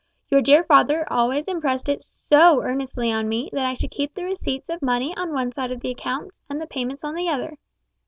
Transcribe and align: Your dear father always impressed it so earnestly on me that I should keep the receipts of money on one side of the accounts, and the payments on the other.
Your 0.29 0.41
dear 0.41 0.63
father 0.63 1.05
always 1.13 1.47
impressed 1.47 1.87
it 1.87 2.01
so 2.01 2.63
earnestly 2.63 3.11
on 3.11 3.29
me 3.29 3.51
that 3.53 3.67
I 3.67 3.75
should 3.75 3.91
keep 3.91 4.15
the 4.15 4.23
receipts 4.23 4.67
of 4.67 4.81
money 4.81 5.15
on 5.15 5.31
one 5.31 5.51
side 5.51 5.71
of 5.71 5.81
the 5.81 5.91
accounts, 5.91 6.41
and 6.49 6.59
the 6.59 6.65
payments 6.65 7.03
on 7.03 7.13
the 7.13 7.29
other. 7.29 7.59